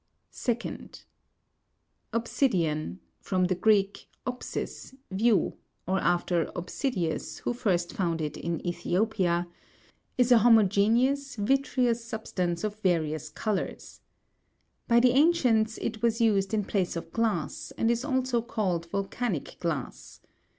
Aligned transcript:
40. 0.31 0.69
2d. 0.71 1.03
Obsi'dian 2.11 2.97
(from 3.19 3.45
the 3.45 3.53
Greek, 3.53 4.09
opsis, 4.25 4.95
view, 5.11 5.57
or 5.87 5.99
after 5.99 6.45
Obsi 6.55 6.91
dius, 6.91 7.37
who 7.41 7.53
first 7.53 7.93
found 7.93 8.19
it 8.19 8.35
in 8.35 8.65
Ethiopia}, 8.65 9.47
is 10.17 10.31
a 10.31 10.39
homogeneous, 10.39 11.35
vitreous 11.35 12.03
substance 12.03 12.63
of 12.63 12.81
various 12.81 13.29
colours. 13.29 14.01
By 14.87 14.99
me 15.01 15.11
ancients 15.11 15.77
it 15.77 16.01
was 16.01 16.19
used 16.19 16.51
in. 16.51 16.63
place 16.65 16.95
of 16.95 17.11
glass, 17.11 17.71
and 17.77 17.91
is 17.91 18.03
also 18.03 18.41
called 18.41 18.87
volcanic 18.89 19.57
glass. 19.59 20.19